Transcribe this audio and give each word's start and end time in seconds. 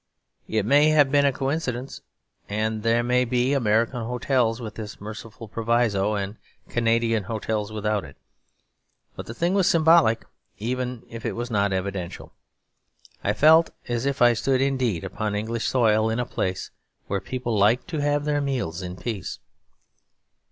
It 0.47 0.65
may 0.65 0.89
have 0.89 1.11
been 1.11 1.27
a 1.27 1.31
coincidence, 1.31 2.01
and 2.49 2.81
there 2.81 3.03
may 3.03 3.23
be 3.23 3.53
American 3.53 4.01
hotels 4.03 4.59
with 4.59 4.73
this 4.73 4.99
merciful 4.99 5.47
proviso 5.47 6.15
and 6.15 6.37
Canadian 6.69 7.25
hotels 7.25 7.71
without 7.71 8.03
it; 8.03 8.17
but 9.15 9.27
the 9.27 9.35
thing 9.35 9.53
was 9.53 9.69
symbolic 9.69 10.25
even 10.57 11.03
if 11.07 11.23
it 11.23 11.33
was 11.33 11.51
not 11.51 11.71
evidential. 11.71 12.33
I 13.23 13.33
felt 13.33 13.69
as 13.87 14.07
if 14.07 14.23
I 14.23 14.33
stood 14.33 14.59
indeed 14.59 15.03
upon 15.03 15.35
English 15.35 15.67
soil, 15.67 16.09
in 16.09 16.19
a 16.19 16.25
place 16.25 16.71
where 17.05 17.21
people 17.21 17.55
liked 17.55 17.87
to 17.89 17.99
have 18.01 18.25
their 18.25 18.41
meals 18.41 18.81
in 18.81 18.95
peace. 18.95 19.37